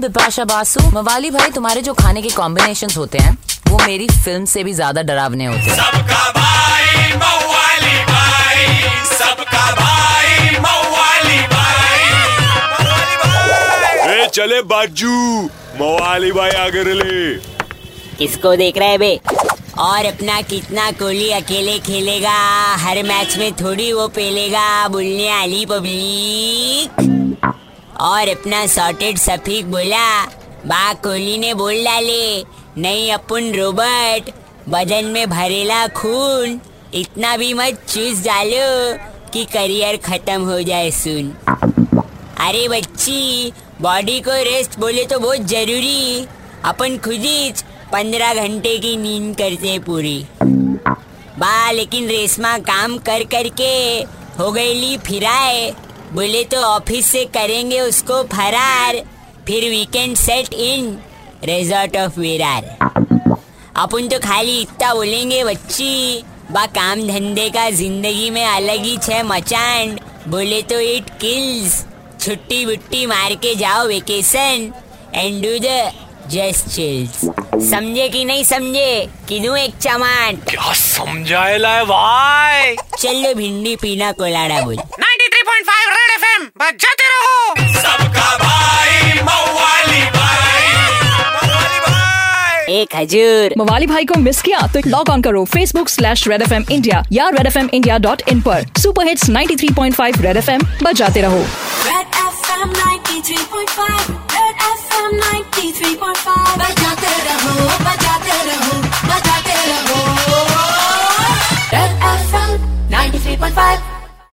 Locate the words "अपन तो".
63.76-64.18